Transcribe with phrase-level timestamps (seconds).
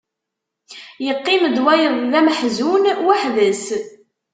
[1.05, 3.65] Yeqqim-d wayeḍ d ameḥzun weḥd-s.